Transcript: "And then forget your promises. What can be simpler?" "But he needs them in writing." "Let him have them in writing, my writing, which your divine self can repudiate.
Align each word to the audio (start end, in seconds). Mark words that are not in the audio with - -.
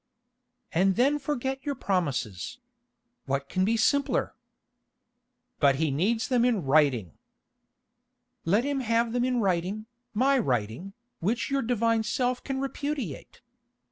"And 0.71 0.95
then 0.95 1.19
forget 1.19 1.63
your 1.63 1.75
promises. 1.75 2.57
What 3.27 3.47
can 3.49 3.63
be 3.63 3.77
simpler?" 3.77 4.33
"But 5.59 5.75
he 5.75 5.91
needs 5.91 6.27
them 6.27 6.43
in 6.43 6.63
writing." 6.63 7.19
"Let 8.43 8.63
him 8.63 8.79
have 8.79 9.13
them 9.13 9.23
in 9.23 9.41
writing, 9.41 9.85
my 10.15 10.39
writing, 10.39 10.93
which 11.19 11.51
your 11.51 11.61
divine 11.61 12.01
self 12.01 12.43
can 12.43 12.59
repudiate. 12.59 13.41